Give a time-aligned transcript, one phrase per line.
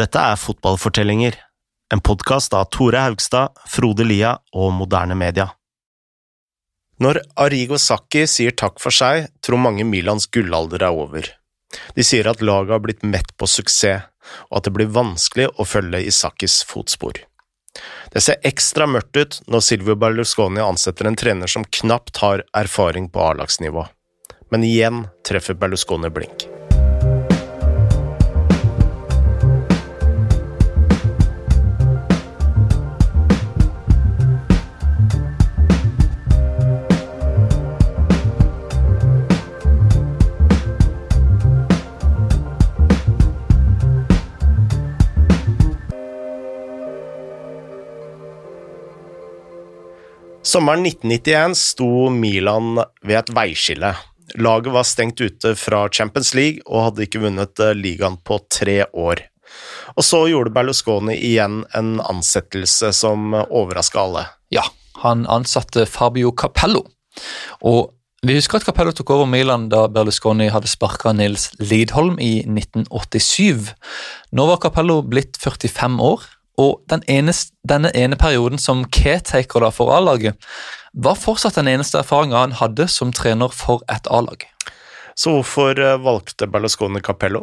[0.00, 1.34] Dette er Fotballfortellinger,
[1.92, 5.44] en podkast av Tore Haugstad, Frode Lia og Moderne Media.
[7.04, 11.28] Når Arrigo Sakki sier takk for seg, tror mange Milans gullalder er over.
[11.98, 14.06] De sier at laget har blitt mett på suksess,
[14.48, 17.20] og at det blir vanskelig å følge i Sacchis fotspor.
[18.14, 23.10] Det ser ekstra mørkt ut når Silvio Berlusconi ansetter en trener som knapt har erfaring
[23.12, 23.84] på A-lagsnivå.
[24.48, 26.48] Men igjen treffer Berlusconi blink.
[50.50, 53.90] Sommeren 1991 sto Milan ved et veiskille.
[54.42, 58.80] Laget var stengt ute fra Champions League og hadde ikke vunnet eh, ligaen på tre
[58.90, 59.22] år.
[59.94, 64.24] Og så gjorde Berlusconi igjen en ansettelse som overraska alle.
[64.50, 64.64] Ja,
[65.04, 66.82] han ansatte Fabio Capello.
[67.62, 67.94] Og
[68.26, 73.70] vi husker at Capello tok over Milan da Berlusconi hadde sparka Nils Lidholm i 1987.
[74.34, 76.26] Nå var Capello blitt 45 år,
[76.60, 77.32] og den ene,
[77.64, 80.36] denne ene perioden som caretaker for A-laget
[80.92, 84.44] var fortsatt den eneste erfaringa han hadde som trener for et A-lag.
[85.20, 87.42] Så hvorfor eh, valgte Berlusconi Capello?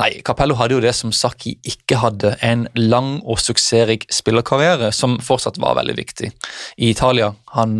[0.00, 5.18] Nei, Capello hadde jo det som Saki ikke hadde, en lang og suksessrik spillerkarriere som
[5.22, 7.32] fortsatt var veldig viktig i Italia.
[7.54, 7.78] Han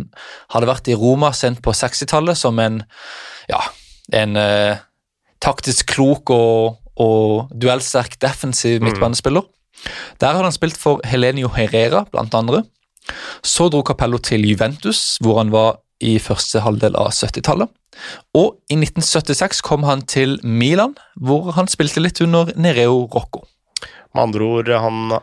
[0.54, 2.82] hadde vært i Roma sent på 60-tallet som en,
[3.50, 3.64] ja,
[4.14, 4.84] en eh,
[5.42, 8.90] taktisk klok og, og duellsterk defensiv mm.
[8.90, 9.42] midtbanespiller.
[9.42, 9.55] Mm.
[10.20, 12.62] Der hadde han spilt for Helenio Herrera, blant andre.
[13.46, 17.70] Så dro Capello til Juventus, hvor han var i første halvdel av 70-tallet.
[18.36, 23.46] Og i 1976 kom han til Milan, hvor han spilte litt under Nereo Rocco.
[24.12, 25.16] Med andre ord, han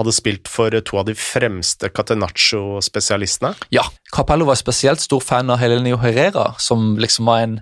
[0.00, 3.52] hadde spilt for to av de fremste Catenaccio-spesialistene?
[3.74, 7.58] Ja, Capello var spesielt stor fan av Helenio Herrera, som liksom var en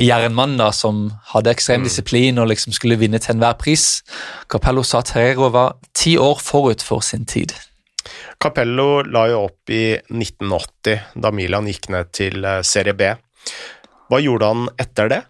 [0.00, 1.88] jernmann da, som hadde ekstrem mm.
[1.88, 4.02] disiplin og liksom skulle vinne til enhver pris.
[4.50, 7.54] Capello sa at Herrera var ti år forut for sin tid.
[8.40, 13.12] Capello la jo opp i 1980, da Milan gikk ned til eh, Serie B.
[14.10, 15.20] Hva gjorde han etter det?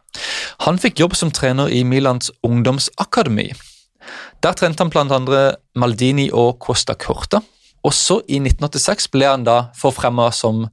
[0.64, 3.50] Han fikk jobb som trener i Milans ungdomsakademi.
[4.40, 5.40] Der trente han bl.a.
[5.76, 7.42] Maldini og Costa Corta.
[7.86, 10.66] Også i 1986 ble han da forfremma som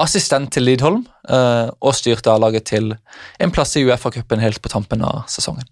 [0.00, 2.94] assistent til Lidholm og styrte A-laget til
[3.38, 5.68] en plass i Uefa-cupen helt på tampen av sesongen.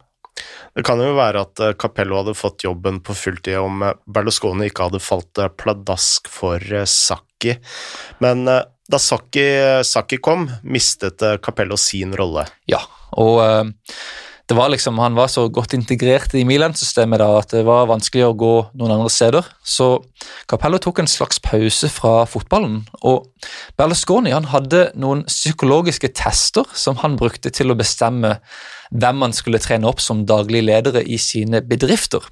[0.77, 4.69] Det kan jo være at eh, Capello hadde fått jobben på fulltid om eh, Berlusconi
[4.71, 7.57] ikke hadde falt pladask for Sakki.
[8.23, 12.47] men da Sakki, kom, mistet Capello sin rolle.
[12.71, 12.81] Ja,
[13.21, 13.43] og
[14.49, 18.37] det var liksom, Han var så godt integrert i Milan-systemet at det var vanskelig å
[18.39, 19.45] gå noen andre steder.
[19.61, 19.91] Så
[20.49, 22.81] Capello tok en slags pause fra fotballen.
[23.05, 23.29] Og
[23.77, 28.39] Berlusconi han hadde noen psykologiske tester som han brukte til å bestemme
[28.89, 32.25] hvem han skulle trene opp som daglige ledere i sine bedrifter.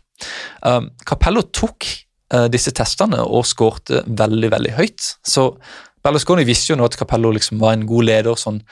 [0.64, 1.84] Um, Capello tok
[2.32, 5.12] uh, disse testene og skårte veldig, veldig høyt.
[5.20, 5.50] Så
[6.06, 8.62] Berlusconi visste jo nå at Capello liksom var en god leder sånn,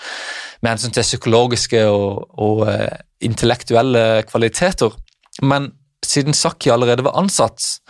[0.62, 2.88] med hensyn til psykologiske og, og uh,
[3.25, 4.95] intellektuelle kvaliteter.
[5.43, 5.73] Men
[6.05, 7.81] siden Sacchi allerede var ansatt,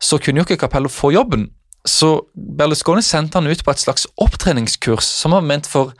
[0.00, 1.48] så kunne jo ikke Capello få jobben.
[1.86, 2.26] Så
[2.58, 5.94] Berlusconi sendte han ut på et slags opptreningskurs som var ment for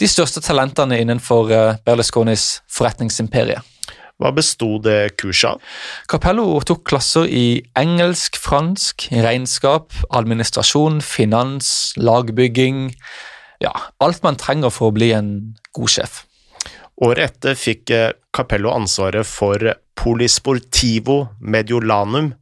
[0.00, 3.60] de største talentene innenfor uh, Berlusconis forretningsimperie.
[4.16, 5.64] Hva besto det kurset av?
[6.08, 12.94] Capello tok klasser i engelsk, fransk, regnskap, administrasjon, finans, lagbygging
[13.60, 13.72] Ja,
[14.04, 15.28] alt man trenger for å bli en
[15.76, 16.25] god sjef.
[17.04, 19.60] Året etter fikk eh, Capello ansvaret for
[19.96, 22.32] Polisportivo Mediolanum.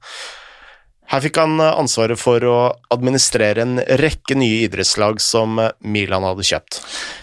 [1.11, 2.59] Her fikk han eh, ansvaret for å
[2.95, 6.81] administrere en rekke nye idrettslag som eh, Milan hadde kjøpt.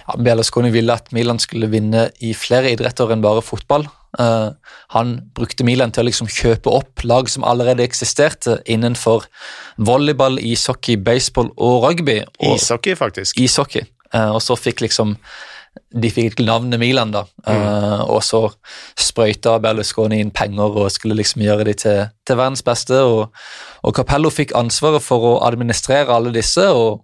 [0.10, 3.88] Ja, Berlusconi ville at Milan skulle vinne i flere idretter enn bare fotball.
[4.20, 4.52] Uh,
[4.92, 9.24] han brukte Milan til å liksom kjøpe opp lag som allerede eksisterte innenfor
[9.80, 12.18] volleyball, ishockey, baseball og rugby.
[12.42, 13.40] Og, ishockey, faktisk.
[13.40, 13.88] Ishockey.
[14.12, 15.16] Uh, og så fikk liksom
[15.92, 17.26] de fikk navnet Milan, da.
[17.46, 17.62] Mm.
[17.62, 18.42] Uh, og så
[19.00, 23.00] sprøyta Berlusconi inn penger og skulle liksom gjøre de til, til verdens beste.
[23.08, 23.32] Og,
[23.84, 27.04] og, Capello fikk ansvaret for å administrere alle disse, og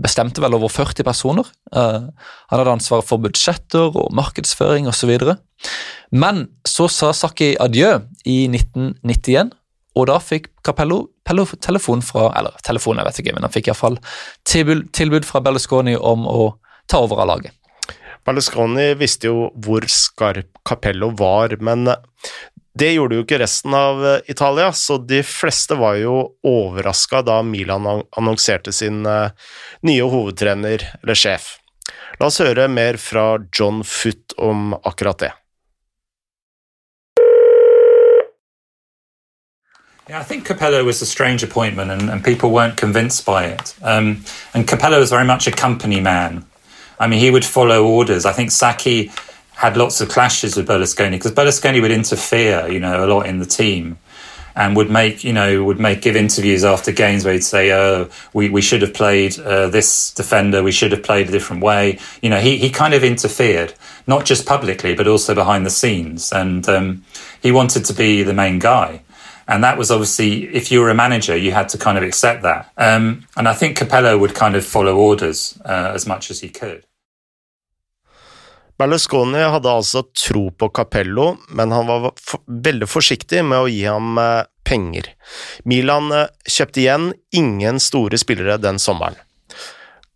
[0.00, 1.48] bestemte vel over 40 personer.
[1.74, 2.08] Uh,
[2.52, 5.12] han hadde ansvaret for budsjetter og markedsføring osv.
[6.12, 9.52] Men så sa Sakki adjø i 1991,
[9.98, 13.98] og da fikk Capello telefon fra Eller telefon, jeg vet ikke, men han fikk iallfall
[14.46, 16.52] tilbud, tilbud fra Berlusconi om å
[16.90, 17.54] ta over av laget.
[18.26, 21.88] Berlusconi visste jo hvor skarp Capello var, men
[22.80, 27.40] Det gjorde jo ikke resten av eh, Italia, så de fleste var jo overraska da
[27.42, 29.32] Milan annonserte sin eh,
[29.82, 31.56] nye hovedtrener, eller sjef.
[32.20, 35.32] La oss høre mer fra John Foot om akkurat det.
[40.08, 43.74] Yeah, I think Capello was a strange appointment, and, and people weren't convinced by it.
[43.82, 44.24] Um,
[44.54, 46.44] and Capello was very much a company man.
[47.00, 48.26] I mean, he would follow orders.
[48.26, 49.10] I think Sacchi
[49.54, 53.38] had lots of clashes with Berlusconi because Berlusconi would interfere, you know, a lot in
[53.38, 53.98] the team
[54.54, 58.08] and would make, you know, would make give interviews after games where he'd say, "Oh,
[58.34, 60.62] we, we should have played uh, this defender.
[60.62, 63.72] We should have played a different way." You know, he he kind of interfered,
[64.06, 67.04] not just publicly but also behind the scenes, and um,
[67.42, 69.02] he wanted to be the main guy.
[69.48, 72.42] And that was obviously, if you were a manager, you had to kind of accept
[72.42, 72.70] that.
[72.76, 76.48] Um, and I think Capello would kind of follow orders uh, as much as he
[76.48, 76.84] could.
[78.80, 82.06] Berlusconi hadde altså tro på Capello, men han var
[82.48, 85.10] veldig forsiktig med å gi ham eh, penger.
[85.68, 89.18] Milan eh, kjøpte igjen ingen store spillere den sommeren.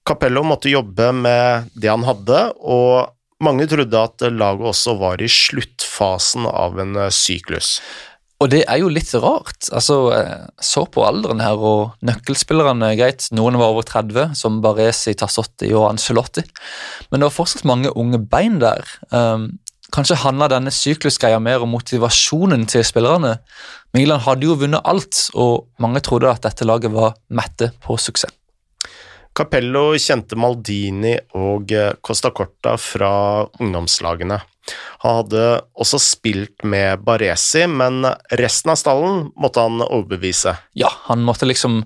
[0.09, 5.29] Capello måtte jobbe med det han hadde, og mange trodde at laget også var i
[5.29, 7.77] sluttfasen av en eh, syklus.
[8.45, 9.71] Og det er jo litt rart.
[9.73, 9.97] altså
[10.61, 15.89] Så på alderen her, og nøkkelspillerne greit, Noen var over 30, som Baresi, Tassotti og
[15.95, 16.45] Ancelotti.
[17.09, 18.85] Men det var fortsatt mange unge bein der.
[19.09, 19.55] Um,
[19.95, 23.39] kanskje handla denne syklusgreia mer om motivasjonen til spillerne.
[23.97, 28.44] Milan hadde jo vunnet alt, og mange trodde at dette laget var mette på suksess.
[29.35, 33.13] Capello kjente Maldini og eh, Costa Corta fra
[33.59, 34.39] ungdomslagene.
[35.03, 35.45] Han hadde
[35.77, 38.07] også spilt med Baresi, men
[38.39, 40.55] resten av stallen måtte han overbevise.
[40.79, 41.83] Ja, han måtte liksom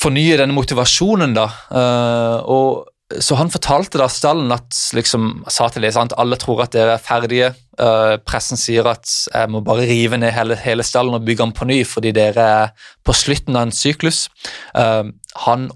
[0.00, 1.50] fornye denne motivasjonen, da.
[1.68, 6.64] Uh, og så han fortalte da stallen at liksom, sa til det at alle tror
[6.64, 7.52] at dere er ferdige.
[7.78, 11.54] Uh, pressen sier at jeg må bare rive ned hele, hele, stallen og bygge den
[11.56, 14.26] på ny fordi dere er på slutten av en syklus.
[14.74, 15.12] Uh,
[15.44, 15.68] han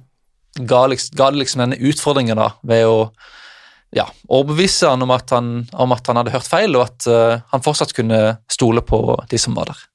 [0.58, 2.98] ga, liksom, ga liksom denne utfordringen da, ved å
[3.90, 7.38] ja, overbevise han om, at han om at han hadde hørt feil, og at uh,
[7.52, 9.86] han fortsatt kunne stole på de som var der.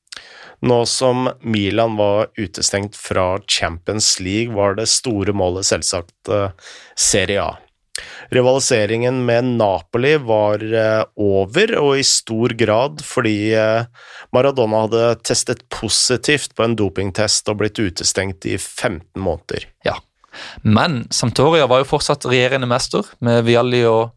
[0.65, 6.49] Nå som Milan var utestengt fra Champions League, var det store målet selvsagt uh,
[6.95, 7.53] Serie A.
[8.35, 13.37] Rivaliseringen med Napoli var uh, over, og i stor grad fordi
[14.35, 19.69] Maradona hadde testet positivt på en dopingtest og blitt utestengt i 15 måneder.
[19.87, 19.95] Ja,
[20.63, 24.13] men Sampdoria var jo fortsatt regjerende mester, med Vialli og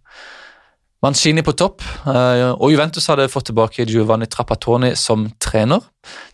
[1.03, 1.85] Mancini på topp.
[2.11, 5.85] Eh, og Juventus hadde fått tilbake Giovanni Trappatoni som trener.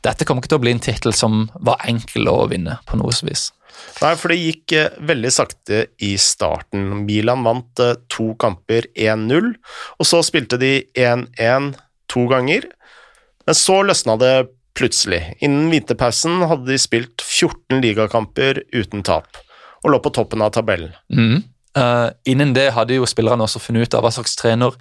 [0.04, 3.12] Dette kom ikke til å bli en tittel som var enkel å vinne på noe
[3.28, 3.50] vis.
[4.00, 7.04] Nei, for det gikk eh, veldig sakte i starten.
[7.04, 9.52] Milan vant eh, to kamper 1-0,
[9.98, 11.74] og så spilte de 1-1
[12.08, 12.70] to ganger.
[13.44, 14.34] Men så løsna det
[14.78, 15.20] plutselig.
[15.44, 19.44] Innen vinterpausen hadde de spilt 14 ligakamper uten tap
[19.84, 20.94] og lå på toppen av tabellen.
[21.12, 21.42] Mm.
[21.74, 24.76] Uh, innen det hadde jo spillerne også funnet ut av hva slags trener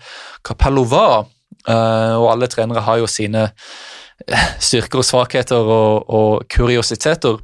[0.46, 1.26] Capello var,
[1.68, 7.42] uh, og alle trenere har jo sine eh, styrker og svakheter og, og kuriositeter.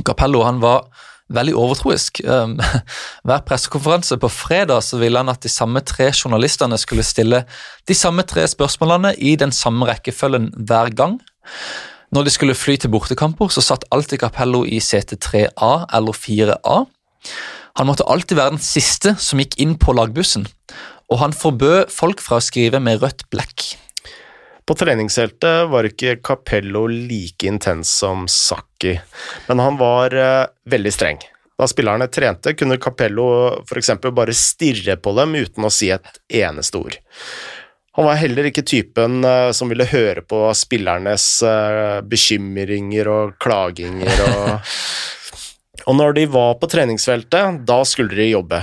[0.00, 0.88] Capello han var
[1.34, 2.20] veldig overtroisk.
[2.24, 2.56] Um,
[3.26, 7.44] hver pressekonferanse på fredag så ville han at de samme tre journalistene skulle stille
[7.88, 11.18] de samme tre spørsmålene i den samme rekkefølgen hver gang.
[12.14, 16.76] Når de skulle fly til bortekamper, så satt alltid Capello i sete 3A eller 4A.
[17.80, 20.44] Han måtte alltid være den siste som gikk inn på lagbussen,
[21.10, 23.72] og han forbød folk fra å skrive med rødt blekk.
[24.64, 28.94] På treningsheltet var ikke Capello like intens som Sakki,
[29.48, 31.18] men han var uh, veldig streng.
[31.58, 33.26] Da spillerne trente, kunne Capello
[33.66, 33.90] f.eks.
[34.14, 36.96] bare stirre på dem uten å si et eneste ord.
[37.94, 44.24] Han var heller ikke typen uh, som ville høre på spillernes uh, bekymringer og klaginger
[44.28, 44.54] og
[45.84, 48.62] Og når de var på treningsfeltet, da skulle de jobbe.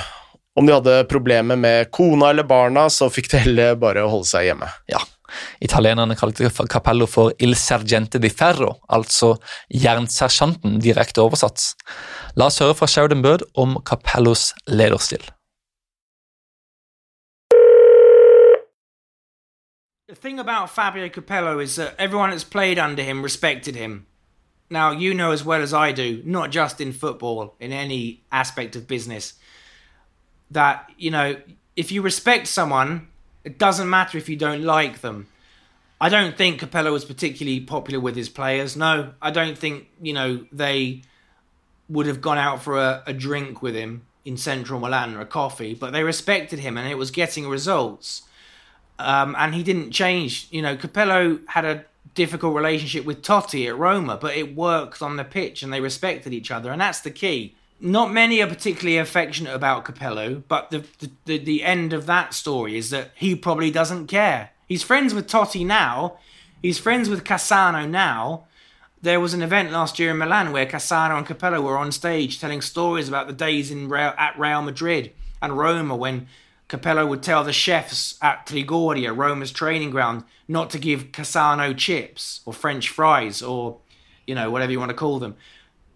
[0.57, 4.47] Om de hadde problemer med kona eller barna, så fikk de heller bare holde seg
[4.47, 4.69] hjemme.
[4.89, 5.03] Ja,
[5.59, 9.35] Italienerne kalte Capello for Il Sergente di Ferro, altså
[9.69, 11.71] jernsersjanten, direkte oversatt.
[12.35, 15.23] La oss høre fra Sheridan Bird om Capellos lederstil.
[20.21, 24.05] Thing about Fabio Capello is that everyone that's played under him respected him.
[24.69, 28.75] Now, you know as well as I do, not just in football, in any aspect
[28.75, 29.33] of business,
[30.51, 31.37] that, you know,
[31.75, 33.07] if you respect someone,
[33.43, 35.27] it doesn't matter if you don't like them.
[35.99, 38.77] I don't think Capello was particularly popular with his players.
[38.77, 41.01] No, I don't think, you know, they
[41.89, 45.25] would have gone out for a, a drink with him in central Milan or a
[45.25, 48.23] coffee, but they respected him and it was getting results.
[49.03, 50.47] Um, and he didn't change.
[50.51, 55.17] You know, Capello had a difficult relationship with Totti at Roma, but it worked on
[55.17, 57.55] the pitch and they respected each other, and that's the key.
[57.79, 60.85] Not many are particularly affectionate about Capello, but the,
[61.25, 64.51] the, the, end of that story is that he probably doesn't care.
[64.67, 66.17] He's friends with Totti now,
[66.61, 68.45] he's friends with Cassano now.
[69.01, 72.39] There was an event last year in Milan where Cassano and Capello were on stage
[72.39, 76.27] telling stories about the days in Real, at Real Madrid and Roma when
[76.71, 82.39] Capello would tell the chefs at Trigoria, Roma's training ground, not to give Cassano chips
[82.45, 83.79] or French fries or,
[84.25, 85.35] you know, whatever you want to call them.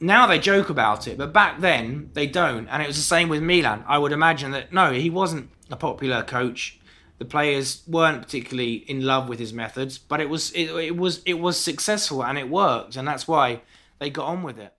[0.01, 2.67] Now they joke about it, but back then they don't.
[2.67, 3.85] And it was the same with Milan.
[3.87, 6.77] I would imagine that, no, he wasn't a popular coach.
[7.19, 11.23] The players weren't particularly in love with his methods, but it was it, it was
[11.25, 13.61] it was successful and it worked, and that's why
[13.99, 14.73] they got on with it.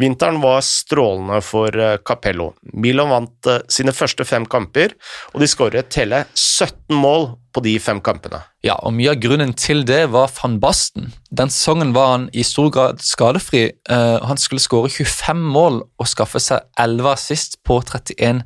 [0.00, 2.52] Vinteren var strålende for eh, Capello.
[2.72, 4.94] Milan vant eh, sine første fem kamper,
[5.32, 8.40] og de skåret hele 17 mål på de fem kampene.
[8.64, 11.10] Ja, og Mye av grunnen til det var van Basten.
[11.30, 13.66] Den sesongen var han i stor grad skadefri.
[13.90, 18.40] Uh, han skulle skåre 25 mål og skaffe seg 11 assist på 31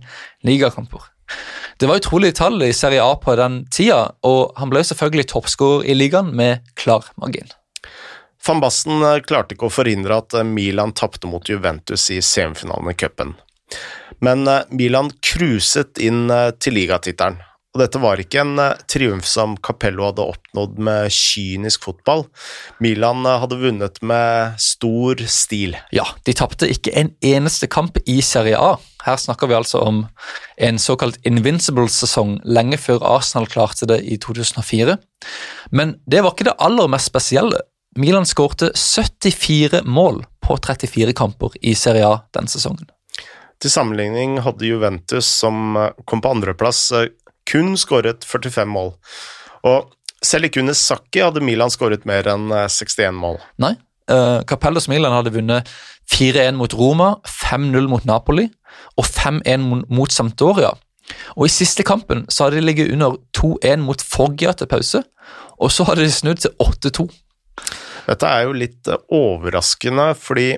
[0.47, 1.13] ligakamper.
[1.79, 5.87] Det var utrolig tall i Serie A på den tida, og han ble selvfølgelig toppskårer
[5.91, 7.51] i ligaen med klar margin.
[8.47, 12.93] Van Basten eh, klarte ikke å forhindre at eh, Milan tapte mot Juventus i semifinalen
[12.93, 13.35] i cupen.
[14.23, 16.31] Men eh, Milan cruiset inn
[16.63, 17.41] til ligatittelen.
[17.75, 22.23] Og dette var ikke en triumf som Capello hadde oppnådd med kynisk fotball.
[22.81, 25.77] Milan hadde vunnet med stor stil.
[25.93, 28.79] Ja, de tapte ikke en eneste kamp i Serie A.
[29.05, 30.07] Her snakker vi altså om
[30.57, 34.97] en såkalt invincible-sesong lenge før Arsenal klarte det i 2004.
[35.77, 37.61] Men det var ikke det aller mest spesielle.
[37.97, 42.91] Milan skårte 74 mål på 34 kamper i Serie A den sesongen.
[43.63, 47.09] Til sammenligning hadde Juventus, som eh, kom på andreplass, eh,
[47.49, 48.93] kun skåret 45 mål.
[49.65, 49.89] Og
[50.25, 53.41] selv ikke under Sakki hadde Milan skåret mer enn 61 eh, mål.
[53.65, 53.73] Nei,
[54.13, 55.73] uh, Capellos Milan hadde vunnet
[56.13, 58.51] 4-1 mot Roma, 5-0 mot Napoli
[59.01, 60.75] og 5-1 mot Sampdoria.
[61.39, 65.01] Og I siste kampen så hadde de ligget under 2-1 mot Foggia til pause,
[65.57, 67.09] og så hadde de snudd til 8-2.
[68.07, 70.55] Dette er jo litt eh, overraskende, fordi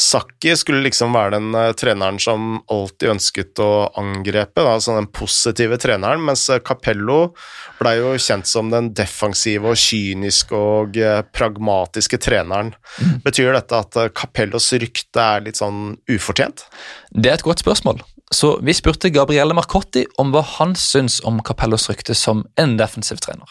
[0.00, 5.76] Sakki skulle liksom være den uh, treneren som alltid ønsket å angrepe, altså den positive
[5.82, 7.34] treneren, mens uh, Capello
[7.82, 10.96] blei jo kjent som den defensive og kyniske og
[11.36, 12.72] pragmatiske treneren.
[13.02, 13.18] Mm.
[13.26, 16.64] Betyr dette at Capellos rykte er litt sånn ufortjent?
[17.12, 18.00] Det er et godt spørsmål.
[18.32, 23.20] Så vi spurte Gabrielle Marcotti om hva han syns om Capellos rykte som en defensiv
[23.20, 23.50] trener.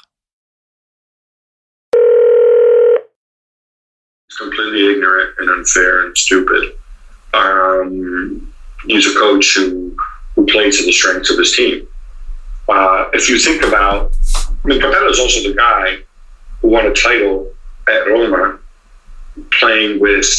[4.40, 6.76] Completely ignorant and unfair and stupid.
[7.34, 8.52] Um,
[8.88, 9.96] he's a coach who
[10.36, 11.88] who plays to the strengths of his team.
[12.68, 14.16] Uh, if you think about,
[14.64, 15.98] I mean, Capello is also the guy
[16.62, 17.52] who won a title
[17.88, 18.60] at Roma,
[19.52, 20.30] playing with,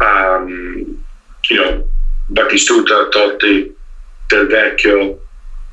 [0.00, 1.04] um,
[1.48, 1.88] you know,
[2.30, 3.72] Battistuta, Totti,
[4.28, 5.18] Del Vecchio,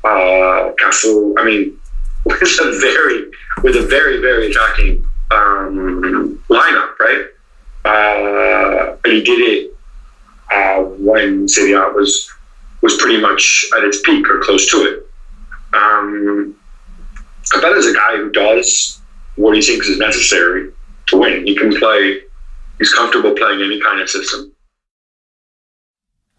[0.04, 1.34] uh, Cafu.
[1.38, 1.78] I mean,
[2.24, 3.30] with a very,
[3.62, 7.26] with a very, very attacking um, lineup, right?
[7.84, 9.76] Uh, he did it
[10.52, 12.30] uh, when Serie A was
[12.82, 15.06] was pretty much at its peak or close to it.
[15.74, 16.54] Um,
[17.50, 19.00] Capella is a guy who does
[19.36, 20.70] what he thinks is necessary
[21.08, 21.46] to win.
[21.46, 22.20] He can play.
[22.78, 24.52] He's comfortable playing any kind of system.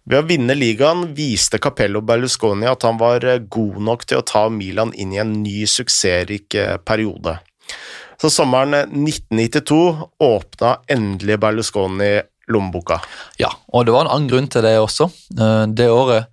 [0.10, 4.26] Ved å vinne ligaen viste Capello Berlusconi at han var eh, god nok til å
[4.26, 7.36] ta Milan inn i en ny suksessrik eh, periode.
[8.22, 12.18] Så sommeren 1992 åpna endelig Berlusconi
[12.52, 13.00] lommeboka.
[13.40, 15.08] Ja, og det var en annen grunn til det også.
[15.38, 16.28] Eh, det året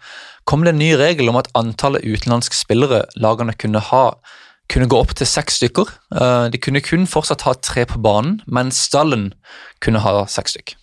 [0.49, 4.05] kom det en ny regel om at antallet utenlandske spillere lagene kunne ha,
[4.73, 5.93] kunne gå opp til seks stykker.
[6.17, 9.31] Eh, de kunne kun fortsatt ha tre på banen, mens stallen
[9.85, 10.81] kunne ha seks stykker.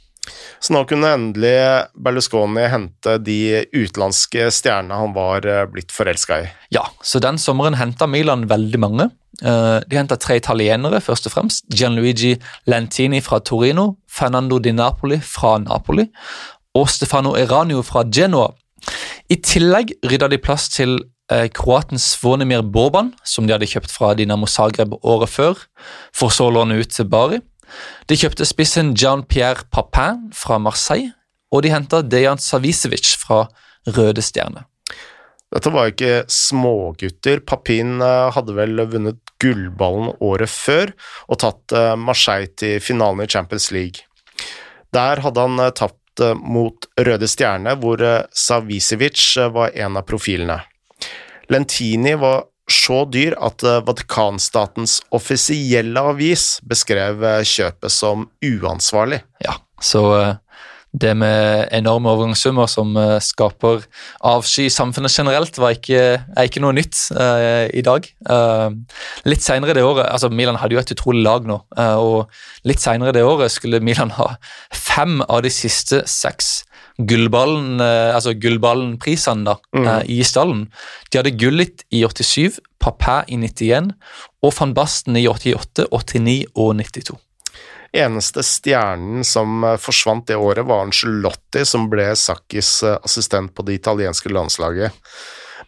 [0.63, 1.57] Så nå kunne endelig
[1.99, 6.47] Berlusconi hente de utenlandske stjernene han var eh, blitt forelska i.
[6.75, 9.09] Ja, så den sommeren henta Milan veldig mange.
[9.41, 11.67] Eh, de henta tre italienere, først og fremst.
[11.73, 12.37] Gianluigi
[12.69, 16.07] Lentini fra Torino, Fernando Di Napoli fra Napoli
[16.77, 18.51] og Stefano Eranio fra Genoa.
[19.31, 20.97] I tillegg rydda de plass til
[21.31, 25.65] eh, kroaten Svonimir Boban, som de hadde kjøpt fra Dinamo Zagreb året før,
[26.15, 27.41] for så å låne ut til Bari.
[28.09, 31.13] De kjøpte spissen Jean-Pierre Papin fra Marseille,
[31.53, 33.45] og de henta Dejan Savicevic fra
[33.87, 34.65] Røde Stjerne.
[35.53, 37.43] Dette var ikke smågutter.
[37.45, 40.93] Papin eh, hadde vel vunnet gullballen året før
[41.27, 44.07] og tatt eh, Marseille til finalen i Champions League.
[44.93, 45.99] Der hadde han eh, tapt
[46.37, 47.97] mot Røde Stjerne, hvor
[48.37, 49.17] Savicevic
[49.49, 50.59] var en av profilene.
[51.49, 59.23] Lentini var så dyr at eh, Vatikanstatens offisielle avis beskrev eh, kjøpet som uansvarlig.
[59.43, 60.33] Ja, så eh,
[60.93, 62.91] det med enorme overgangssummer som
[63.25, 63.81] skaper
[64.29, 68.05] avsky i samfunnet generelt, ikke, er ikke noe nytt uh, i dag.
[68.29, 68.69] Uh,
[69.25, 72.77] litt senere det året, altså Milan hadde jo et utrolig lag nå, Uh, og litt
[72.77, 74.35] senere det året skulle Milan ha
[74.69, 76.59] fem av de siste seks
[76.97, 79.91] gullballen, eh, altså gullballenprisene da, mm.
[80.13, 80.67] i stallen.
[81.09, 83.93] De hadde Gullit i 87, Papin i 91
[84.43, 87.17] og van Basten i 88, 89 og 92.
[87.93, 93.65] Eneste stjernen som eh, forsvant det året, var Angelotti, som ble Sakkis eh, assistent på
[93.67, 94.95] det italienske landslaget.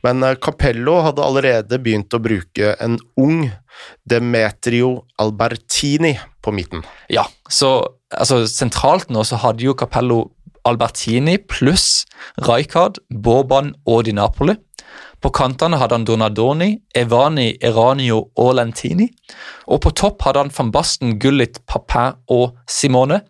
[0.06, 3.46] Men eh, Capello hadde allerede begynt å bruke en ung
[4.10, 6.82] Demetrio Albertini på midten.
[7.14, 7.78] Ja, så
[8.10, 10.24] altså, sentralt nå så hadde jo Capello
[10.66, 12.06] Albertini pluss
[12.42, 14.56] Rijkaard, Boban og Di Napoli.
[15.22, 19.08] På kantene hadde han Donadoni, Evani, Eranio og Lentini.
[19.72, 23.22] Og på topp hadde han van Basten, Gullit, Papin og Simone.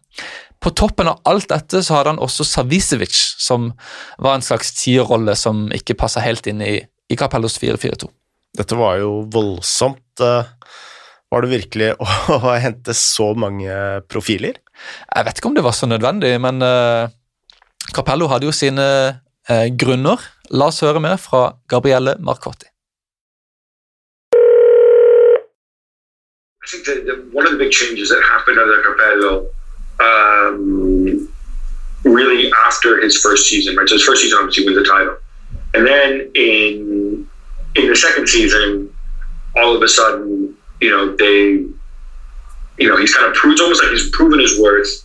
[0.59, 3.69] På toppen av alt dette så hadde han også Savicevic, som
[4.17, 8.09] var en slags tierrolle som ikke passa helt inn i, i Capellos 4-4-2.
[8.57, 10.23] Dette var jo voldsomt.
[10.23, 10.47] eh,
[11.31, 11.91] Var det virkelig
[12.33, 13.75] å, hente så mange
[14.09, 14.57] profiler?
[15.15, 17.07] Jeg vet ikke om det var så nødvendig, men uh,
[17.93, 18.85] Capello hadde jo sine
[19.49, 20.21] eh, grunner.
[20.49, 22.69] La oss høre mer fra Gabrielle Marcotti.
[26.63, 29.45] I think that one of the big changes that happened under Capello,
[29.99, 31.29] um,
[32.03, 33.87] really after his first season, right?
[33.87, 35.17] So his first season obviously wins the title,
[35.75, 37.27] and then in
[37.75, 38.89] in the second season,
[39.55, 41.65] all of a sudden, you know, they,
[42.81, 45.04] you know, he's kind of proved almost like he's proven his worth,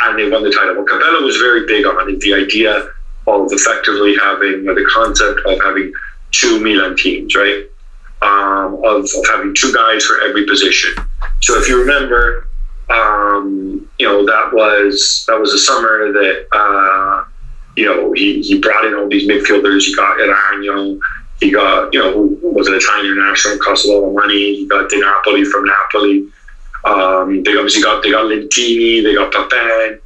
[0.00, 0.74] and they won the title.
[0.76, 2.88] Well, Capello was very big on is the idea
[3.26, 5.92] of effectively having or the concept of having
[6.32, 7.66] two Milan teams, right?
[8.22, 10.94] um, of, of having two guys for every position.
[11.40, 12.48] So if you remember,
[12.88, 17.24] um, you know that was that was a summer that uh,
[17.76, 19.84] you know he, he brought in all these midfielders.
[19.84, 20.98] He got Eragno,
[21.40, 24.56] he got you know who was an Italian international, cost a lot of money.
[24.56, 26.26] He got Di Napoli from Napoli.
[26.84, 30.00] Um, they obviously got they got Lentini, they got Papin,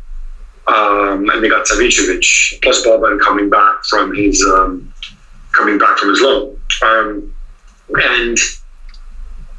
[0.66, 2.60] um, and they got Savicevic.
[2.62, 4.92] Plus Boban coming back from his um,
[5.52, 6.60] coming back from his loan.
[6.82, 7.32] Um,
[7.88, 8.38] and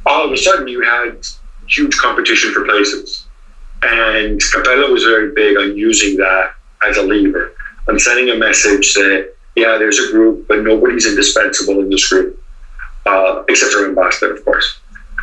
[0.06, 1.25] all of a sudden you had
[1.67, 3.25] huge competition for places.
[3.84, 6.53] And Capello was very big on using that
[6.88, 7.53] as a lever,
[7.88, 12.41] on sending a message that, yeah, there's a group, but nobody's indispensable in this group,
[13.06, 14.80] uh, except for Mbasta, of course.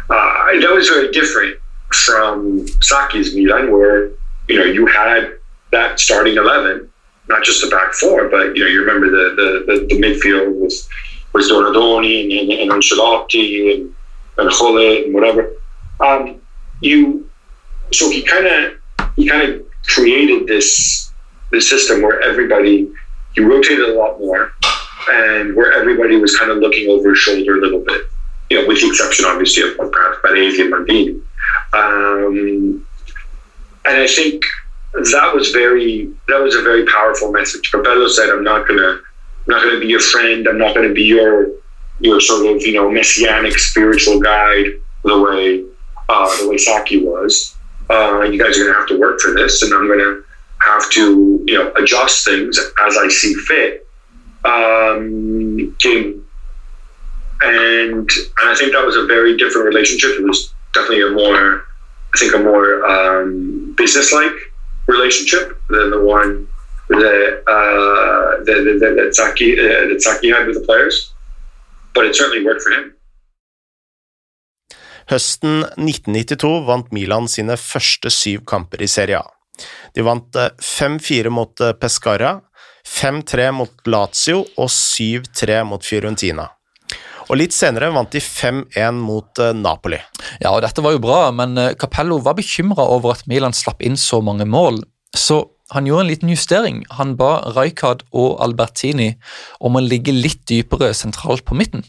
[0.09, 1.59] Uh, that was very different
[1.95, 4.11] from Saki's Milan, where,
[4.49, 5.35] you know, you had
[5.73, 6.91] that starting 11,
[7.29, 10.55] not just the back four, but, you know, you remember the, the, the, the midfield
[10.61, 10.89] was
[11.35, 13.95] was Donadoni and, and, and Ancelotti and,
[14.39, 15.53] and Jole and whatever.
[16.01, 16.41] Um,
[16.81, 17.29] you,
[17.93, 18.73] so he kind of
[19.17, 21.13] he kind of created this
[21.51, 22.91] this system where everybody
[23.35, 24.53] he rotated a lot more,
[25.11, 28.03] and where everybody was kind of looking over his shoulder a little bit.
[28.51, 31.21] You know, with the exception obviously of, of perhaps Baresi and Maldini.
[31.75, 32.87] Um,
[33.85, 34.45] and I think
[34.93, 37.71] that was very that was a very powerful message.
[37.71, 39.01] Capello said, "I'm not gonna."
[39.47, 40.49] I'm not going to be your friend.
[40.49, 41.51] I'm not going to be your
[42.01, 44.67] your sort of you know messianic spiritual guide
[45.05, 45.65] the way
[46.09, 47.55] uh, the way Saki was.
[47.91, 50.25] Uh, you guys are to have to work for this, and I'm going to
[50.63, 53.87] have to you know adjust things as I see fit.
[54.45, 56.25] Um, game.
[57.43, 60.13] And and I think that was a very different relationship.
[60.19, 61.65] It was definitely a more
[62.15, 64.39] I think a more um, business-like
[64.87, 66.47] relationship than the one
[66.89, 71.13] that, uh, that, that, that, Saki, uh, that Saki had with the players,
[71.93, 72.95] but it certainly worked for him.
[75.11, 79.27] Høsten 1992 vant Milan sine første syv kamper i Serie A.
[79.95, 82.39] De vant 5-4 mot Pescara,
[82.89, 86.47] 5-3 mot Lazio og 7-3 mot Fiorentina.
[87.31, 89.99] Og litt senere vant de 5-1 mot Napoli.
[90.43, 93.97] Ja, og dette var jo bra, men Capello var bekymra over at Milan slapp inn
[94.01, 94.83] så mange mål.
[95.17, 95.41] Så
[95.73, 96.83] han gjorde en liten justering.
[96.99, 99.15] Han ba Rijkaard og Albertini
[99.65, 101.85] om å ligge litt dypere sentralt på midten.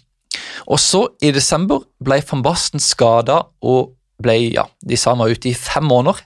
[0.72, 3.94] Og så, i desember, ble van Basten skada og
[4.24, 6.22] ble ja, de sa han var ute i fem måneder.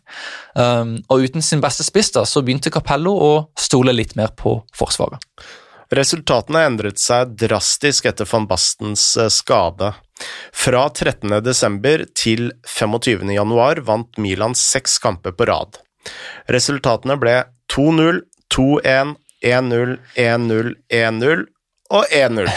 [0.54, 4.60] Um, og uten sin beste spiss da, så begynte Capello å stole litt mer på
[4.78, 5.26] forsvaret.
[5.90, 9.94] Resultatene endret seg drastisk etter van Bastens skade.
[10.54, 11.32] Fra 13.
[11.42, 13.24] desember til 25.
[13.34, 15.80] januar vant Milan seks kamper på rad.
[16.54, 17.40] Resultatene ble
[17.74, 18.22] 2-0,
[18.54, 21.46] 2-1, 1-0, 1-0, 1-0
[21.90, 22.52] og 1-0.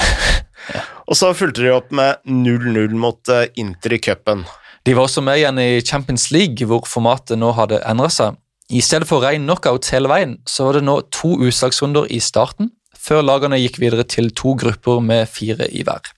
[1.09, 4.45] Og så fulgte de opp med 0-0 mot eh, Inter i cupen.
[4.87, 8.39] De var også med igjen i Champions League, hvor formatet nå hadde endra seg.
[8.73, 12.71] I stedet for ren knockout hele veien, så var det nå to utslagsrunder i starten,
[13.03, 16.13] før lagene gikk videre til to grupper med fire i hver.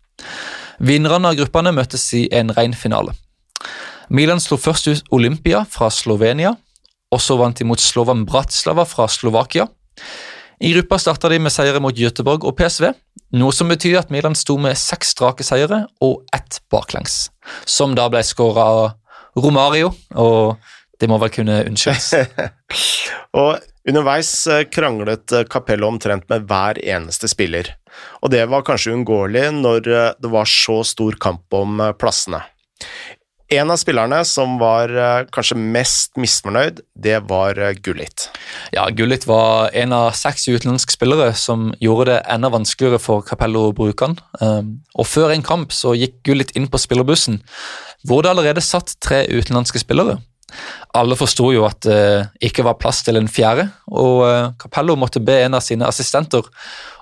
[0.85, 3.15] Vinnerne av gruppene møttes i en ren finale.
[4.13, 6.55] Milan slo først ut Olympia fra Slovenia,
[7.15, 9.69] og så vant de mot Slovan Bratislava fra Slovakia.
[10.61, 12.91] I gruppa starta de med seire mot Göteborg og PSV,
[13.39, 17.29] noe som betyr at Milan sto med seks strake seire og ett baklengs,
[17.67, 18.67] som da ble skåra
[19.35, 20.61] Romario, og
[21.01, 22.13] det må vel kunne unnskyldes.
[23.41, 23.57] og
[23.89, 27.75] underveis eh, kranglet eh, Capello omtrent med hver eneste spiller,
[28.23, 32.43] og det var kanskje uunngåelig når eh, det var så stor kamp om plassene.
[33.53, 34.91] En av spillerne som var
[35.31, 38.25] kanskje mest misfornøyd, det var Gullit.
[38.73, 43.67] Ja, Gullit var en av seks utenlandske spillere som gjorde det enda vanskeligere for Capello
[43.69, 44.17] å bruke han.
[44.41, 47.43] Um, og før en kamp så gikk Gullit inn på spillerbussen,
[48.09, 50.17] hvor det allerede satt tre utenlandske spillere.
[50.95, 54.97] Alle forsto jo at det uh, ikke var plass til en fjerde, og uh, Capello
[54.99, 56.47] måtte be en av sine assistenter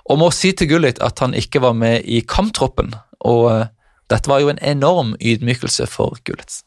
[0.09, 2.95] om å si til Gullit at han ikke var med i kamptroppen.
[3.23, 3.65] og uh,
[4.11, 6.61] dette var jo en enorm ydmykelse for Gullit.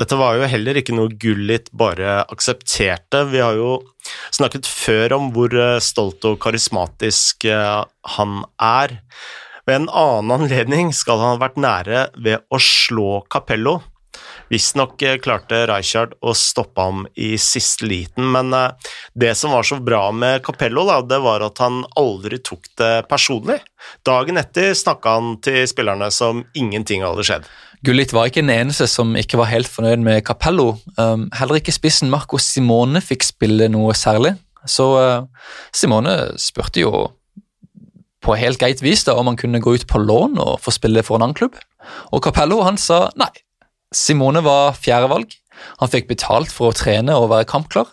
[0.00, 3.26] Dette var jo heller ikke noe Gullit bare aksepterte.
[3.30, 3.76] Vi har jo
[4.34, 7.84] snakket før om hvor eh, stolt og karismatisk eh,
[8.16, 8.96] han er.
[9.68, 13.78] Ved en annen anledning skal han ha vært nære ved å slå Capello.
[14.52, 19.64] Visstnok eh, klarte Rijkaard å stoppe ham i siste liten, men eh, det som var
[19.64, 23.62] så bra med Capello, da, det var at han aldri tok det personlig.
[24.04, 27.48] Dagen etter snakka han til spillerne som ingenting hadde skjedd.
[27.82, 30.76] Gullit var ikke den eneste som ikke var helt fornøyd med Capello.
[31.00, 34.36] Um, heller ikke spissen Marco Simone fikk spille noe særlig.
[34.68, 36.92] Så uh, Simone spurte jo
[38.22, 41.02] på helt greit vis da, om han kunne gå ut på lån og få spille
[41.02, 41.56] for en annen klubb.
[42.14, 43.32] Og Capello han sa nei,
[43.92, 45.34] Simone var fjerdevalg.
[45.82, 47.90] Han fikk betalt for å trene og være kampklar.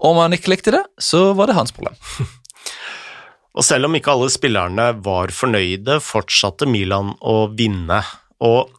[0.00, 1.96] Og om han ikke likte det, så var det hans problem.
[3.56, 8.02] og selv om ikke alle spillerne var fornøyde, fortsatte Milan å vinne.
[8.40, 8.72] Og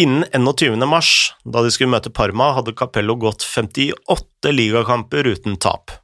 [0.00, 0.78] innen 21.
[0.88, 5.98] mars, da de skulle møte Parma, hadde Capello gått 58 ligakamper uten tap.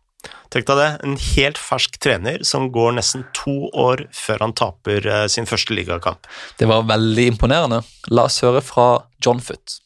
[0.50, 5.06] Tenk deg det, en helt fersk trener som går nesten to år før han taper
[5.06, 6.26] eh, sin første ligakamp.
[6.58, 7.84] Det var veldig imponerende.
[8.10, 8.88] La oss høre fra
[9.22, 9.78] John Foot.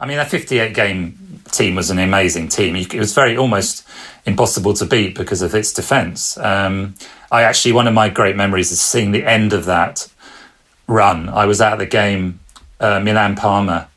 [0.00, 2.76] I mean, that 58 game team was an amazing team.
[2.76, 3.86] It was very almost
[4.26, 6.36] impossible to beat because of its defence.
[6.38, 6.94] Um,
[7.30, 10.08] I actually, one of my great memories is seeing the end of that
[10.86, 11.28] run.
[11.28, 12.40] I was at the game
[12.80, 13.88] uh, Milan Parma.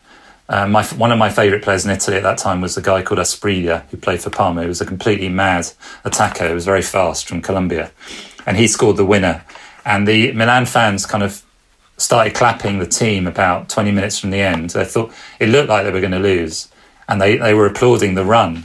[0.48, 3.04] Uh, my, one of my favourite players in Italy at that time was a guy
[3.04, 4.64] called Asprilla, who played for Parma.
[4.64, 5.70] He was a completely mad
[6.06, 6.48] attacker.
[6.48, 7.92] He was very fast from Colombia.
[8.48, 9.44] And he scored the winner.
[9.86, 11.44] And the Milan fans kind of
[12.00, 14.72] started clapping the team about 20 minutes from the end.
[14.72, 16.70] They thought it looked like they were going to lose,
[17.08, 18.64] and they, they were applauding the run.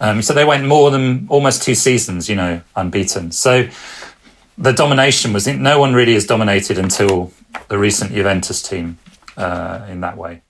[0.00, 3.30] Um, so they went more than almost two seasons, you know, unbeaten.
[3.32, 3.68] So
[4.58, 7.32] the domination was no one really has dominated until
[7.68, 8.98] the recent Juventus team
[9.36, 10.40] uh, in that way.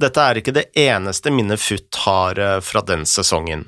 [0.00, 3.66] Dette er ikke det eneste minnet Futt har uh, fra den sesongen.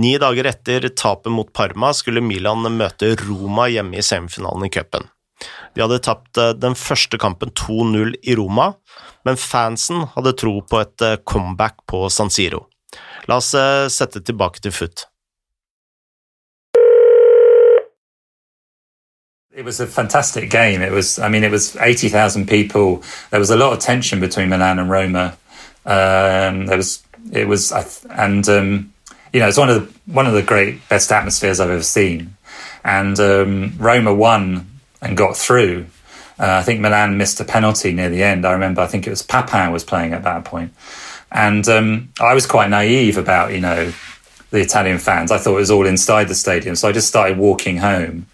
[0.00, 5.08] Ni dager etter tapet mot Parma skulle Milan møte Roma hjemme i semifinalen i cupen.
[5.74, 8.72] De hadde tapt eh, den første kampen 2-0 i Roma,
[9.24, 12.66] men fansen hadde tro på et eh, comeback på San Siro.
[13.28, 15.06] La oss eh, sette tilbake til Foot.
[19.52, 20.82] It was a fantastic game.
[20.82, 23.02] It was, I mean, it was 80,000 people.
[23.30, 25.36] There was a lot of tension between Milan and Roma.
[25.84, 27.72] Um, there was, it was,
[28.10, 28.92] and, um,
[29.32, 32.36] you know, it's one of the, one of the great, best atmospheres I've ever seen.
[32.84, 35.86] And um, Roma won and got through.
[36.38, 38.46] Uh, I think Milan missed a penalty near the end.
[38.46, 40.72] I remember, I think it was Papin was playing at that point.
[41.32, 43.92] And um, I was quite naive about, you know,
[44.50, 45.30] the Italian fans.
[45.30, 46.76] I thought it was all inside the stadium.
[46.76, 48.26] So I just started walking home.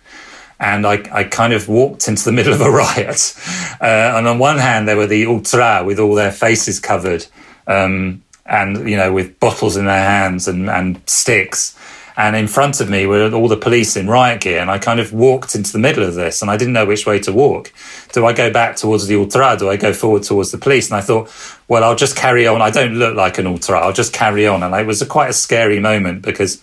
[0.60, 3.34] And I, I kind of walked into the middle of a riot.
[3.80, 7.26] Uh, and on one hand, there were the ultra with all their faces covered
[7.66, 11.76] um, and, you know, with bottles in their hands and, and sticks
[12.16, 14.60] and in front of me were all the police in riot gear.
[14.60, 17.06] And i kind of walked into the middle of this and i didn't know which
[17.06, 17.72] way to walk.
[18.12, 19.56] Do i go back towards the ultra?
[19.58, 20.88] Do i go forward towards the police?
[20.88, 21.30] And i thought
[21.68, 22.62] well i'll just carry on.
[22.62, 23.80] I don't look like an ultra.
[23.80, 24.62] I'll just carry on.
[24.62, 26.62] And it was a quite a scary moment because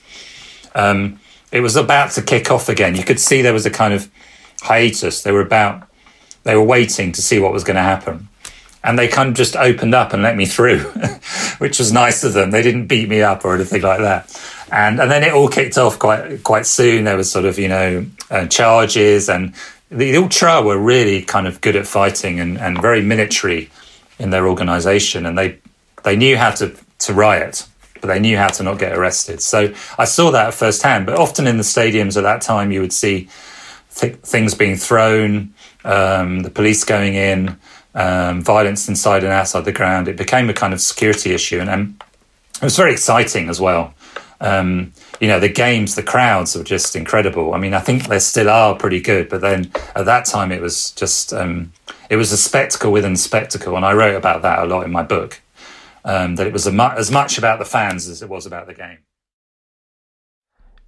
[0.73, 1.19] um,
[1.51, 2.95] it was about to kick off again.
[2.95, 4.09] You could see there was a kind of
[4.61, 5.23] hiatus.
[5.23, 5.87] They were about
[6.43, 8.27] they were waiting to see what was going to happen.
[8.83, 10.79] And they kind of just opened up and let me through,
[11.59, 12.49] which was nice of them.
[12.49, 14.31] They didn't beat me up or anything like that.
[14.71, 17.03] And and then it all kicked off quite quite soon.
[17.03, 19.53] There was sort of you know uh, charges, and
[19.89, 23.69] the Ultra were really kind of good at fighting and, and very military
[24.17, 25.59] in their organisation, and they
[26.03, 27.67] they knew how to to riot,
[27.99, 29.41] but they knew how to not get arrested.
[29.41, 31.05] So I saw that firsthand.
[31.05, 33.27] But often in the stadiums at that time, you would see
[33.95, 35.53] th- things being thrown,
[35.83, 37.57] um, the police going in.
[37.93, 40.07] Um, violence inside and outside the ground.
[40.07, 42.01] It became a kind of security issue, and, and
[42.61, 43.93] it was very exciting as well.
[44.41, 47.53] Um, you know, the games, the crowds were just incredible.
[47.53, 50.61] I mean, I think they still are pretty good, but then at that time it
[50.61, 51.71] was just, um,
[52.09, 53.75] it was a spectacle within spectacle.
[53.75, 55.41] And I wrote about that a lot in my book,
[56.03, 58.73] um, that it was mu as much about the fans as it was about the
[58.73, 58.97] game.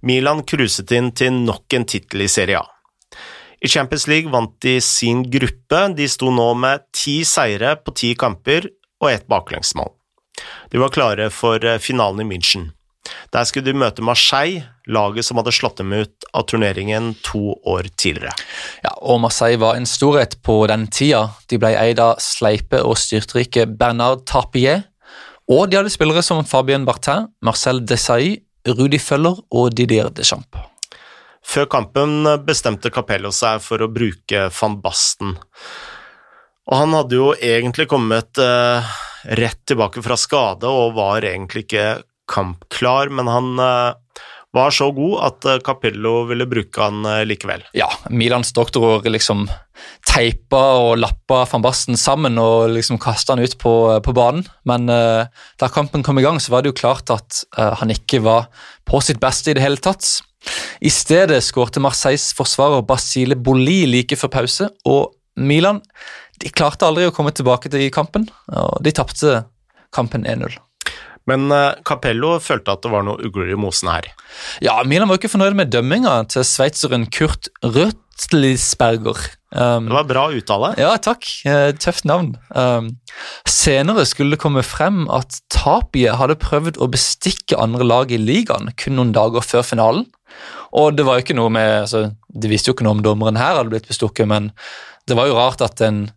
[0.02, 2.66] Milan cruiset inn til nok en tittel i Serie A.
[3.64, 8.10] I Champions League vant de sin gruppe, de sto nå med ti seire på ti
[8.14, 8.66] kamper
[9.00, 9.94] og ett baklengsmål.
[10.70, 12.72] De var klare for eh, finalen i München.
[13.34, 17.88] Der skulle de møte Marseille, laget som hadde slått dem ut av turneringen to år
[18.00, 18.34] tidligere.
[18.84, 21.26] Ja, og Marseille var en storhet på den tida.
[21.50, 24.86] De ble eid av sleipe og styrtrike Bernard Tapier,
[25.50, 30.70] og de hadde spillere som Fabien Bartin, Marcel Desailly, Rudi Føller og Didier Deschamps.
[31.44, 35.34] Før kampen bestemte Capello seg for å bruke van Basten.
[36.64, 38.94] Og han hadde jo egentlig kommet eh,
[39.36, 41.88] rett tilbake fra skade og var egentlig ikke
[42.30, 44.20] kampklar, men han eh,
[44.54, 47.64] var så god at eh, Capello ville bruke han eh, likevel.
[47.76, 49.46] Ja, Milans doktorer liksom
[50.06, 54.44] teipa og lappa van Basten sammen og liksom kasta han ut på, på banen.
[54.68, 55.26] Men uh,
[55.60, 58.46] da kampen kom i gang, så var det jo klart at uh, han ikke var
[58.86, 60.06] på sitt beste i det hele tatt.
[60.84, 65.82] I stedet skårte Marseilles forsvarer Basile Boli like før pause, og Milan
[66.38, 69.40] de klarte aldri å komme tilbake til kampen, og de tapte
[69.94, 70.54] kampen 1-0.
[71.30, 74.10] Men uh, Capello følte at det var noe ugler i mosen her.
[74.64, 79.22] Ja, Milan var ikke fornøyd med dømminga til sveitseren Kurt Røtlisberger.
[79.54, 80.72] Um, det var bra uttale.
[80.82, 81.28] Ja, takk.
[81.46, 82.32] Eh, tøft navn.
[82.50, 82.96] Um,
[83.46, 88.72] senere skulle det komme frem at Tapie hadde prøvd å bestikke andre lag i ligaen
[88.80, 90.08] kun noen dager før finalen.
[90.74, 93.38] Og det var jo ikke noe med, altså, De visste jo ikke noe om dommeren
[93.38, 94.50] her hadde blitt bestukket, men
[95.06, 96.08] det var jo rart at, en,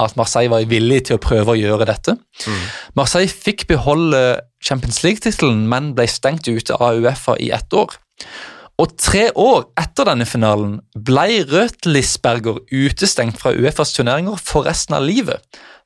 [0.00, 2.16] at Marseille var villig til å prøve å gjøre dette.
[2.46, 2.62] Mm.
[2.96, 7.92] Marseille fikk beholde Champions League-tittelen, men ble stengt ute av Uefa i ett år.
[8.80, 15.04] Og tre år etter denne finalen ble Røtlisberger utestengt fra Uefas turneringer for resten av
[15.06, 15.42] livet,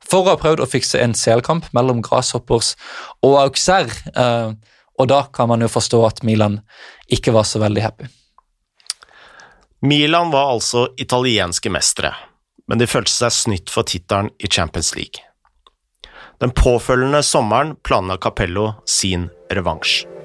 [0.07, 2.75] for å ha prøvd å fikse en CL-kamp mellom Grasshoppers
[3.27, 3.91] og Auxerre.
[4.15, 4.55] Eh,
[4.97, 6.61] og da kan man jo forstå at Milan
[7.13, 8.09] ikke var så veldig happy.
[9.87, 12.15] Milan var altså italienske mestere,
[12.69, 15.23] men de følte seg snytt for tittelen i Champions League.
[16.43, 20.16] Den påfølgende sommeren planla Capello sin revansj.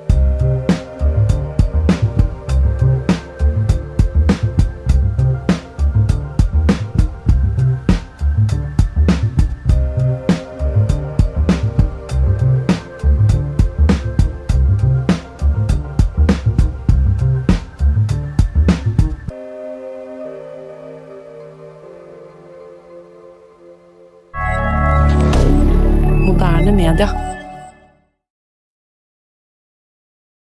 [26.92, 27.31] Media.